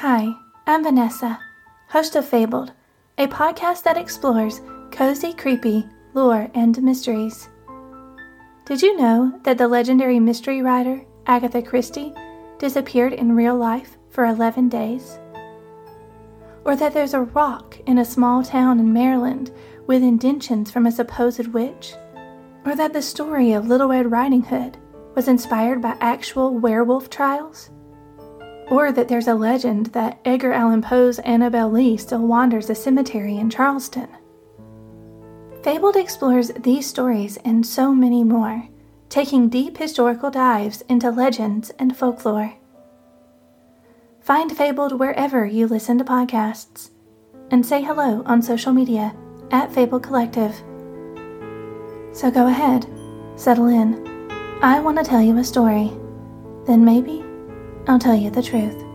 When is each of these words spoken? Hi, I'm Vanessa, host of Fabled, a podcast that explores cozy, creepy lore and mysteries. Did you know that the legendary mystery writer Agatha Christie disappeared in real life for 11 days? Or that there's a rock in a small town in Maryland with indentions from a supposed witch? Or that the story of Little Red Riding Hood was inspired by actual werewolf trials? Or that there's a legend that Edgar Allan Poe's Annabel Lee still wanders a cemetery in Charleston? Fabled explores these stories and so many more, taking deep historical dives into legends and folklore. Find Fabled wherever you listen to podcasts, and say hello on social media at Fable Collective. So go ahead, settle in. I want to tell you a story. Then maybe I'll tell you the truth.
Hi, 0.00 0.34
I'm 0.66 0.82
Vanessa, 0.82 1.38
host 1.90 2.16
of 2.16 2.26
Fabled, 2.26 2.72
a 3.18 3.26
podcast 3.26 3.82
that 3.82 3.98
explores 3.98 4.62
cozy, 4.90 5.34
creepy 5.34 5.86
lore 6.14 6.50
and 6.54 6.82
mysteries. 6.82 7.50
Did 8.64 8.80
you 8.80 8.96
know 8.96 9.38
that 9.42 9.58
the 9.58 9.68
legendary 9.68 10.18
mystery 10.18 10.62
writer 10.62 11.04
Agatha 11.26 11.60
Christie 11.60 12.14
disappeared 12.58 13.12
in 13.12 13.36
real 13.36 13.54
life 13.56 13.98
for 14.08 14.24
11 14.24 14.70
days? 14.70 15.18
Or 16.64 16.74
that 16.76 16.94
there's 16.94 17.12
a 17.12 17.20
rock 17.20 17.78
in 17.84 17.98
a 17.98 18.04
small 18.06 18.42
town 18.42 18.80
in 18.80 18.94
Maryland 18.94 19.50
with 19.86 20.02
indentions 20.02 20.70
from 20.70 20.86
a 20.86 20.92
supposed 20.92 21.48
witch? 21.48 21.92
Or 22.64 22.74
that 22.74 22.94
the 22.94 23.02
story 23.02 23.52
of 23.52 23.68
Little 23.68 23.88
Red 23.88 24.10
Riding 24.10 24.44
Hood 24.44 24.78
was 25.14 25.28
inspired 25.28 25.82
by 25.82 25.98
actual 26.00 26.58
werewolf 26.58 27.10
trials? 27.10 27.68
Or 28.70 28.92
that 28.92 29.08
there's 29.08 29.26
a 29.26 29.34
legend 29.34 29.86
that 29.86 30.20
Edgar 30.24 30.52
Allan 30.52 30.80
Poe's 30.80 31.18
Annabel 31.18 31.68
Lee 31.70 31.96
still 31.96 32.26
wanders 32.26 32.70
a 32.70 32.74
cemetery 32.74 33.36
in 33.36 33.50
Charleston? 33.50 34.08
Fabled 35.64 35.96
explores 35.96 36.52
these 36.52 36.86
stories 36.86 37.36
and 37.44 37.66
so 37.66 37.92
many 37.92 38.22
more, 38.24 38.68
taking 39.08 39.48
deep 39.48 39.76
historical 39.76 40.30
dives 40.30 40.82
into 40.88 41.10
legends 41.10 41.70
and 41.78 41.96
folklore. 41.96 42.54
Find 44.20 44.56
Fabled 44.56 44.98
wherever 44.98 45.44
you 45.44 45.66
listen 45.66 45.98
to 45.98 46.04
podcasts, 46.04 46.90
and 47.50 47.66
say 47.66 47.82
hello 47.82 48.22
on 48.24 48.40
social 48.40 48.72
media 48.72 49.14
at 49.50 49.72
Fable 49.72 49.98
Collective. 49.98 50.54
So 52.12 52.30
go 52.30 52.46
ahead, 52.46 52.86
settle 53.34 53.66
in. 53.66 54.30
I 54.62 54.78
want 54.78 54.98
to 54.98 55.04
tell 55.04 55.20
you 55.20 55.36
a 55.38 55.44
story. 55.44 55.90
Then 56.66 56.84
maybe 56.84 57.24
I'll 57.90 57.98
tell 57.98 58.14
you 58.14 58.30
the 58.30 58.40
truth. 58.40 58.89